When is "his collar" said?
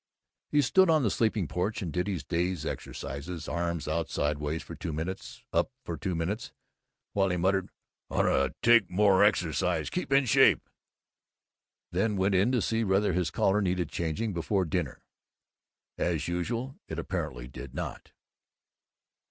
13.13-13.61